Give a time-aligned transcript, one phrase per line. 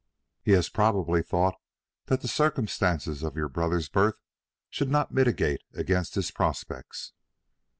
[0.41, 1.61] "He has probably thought
[2.05, 4.19] that the circumstances of your brother's birth
[4.67, 7.13] should not militate against his prospects."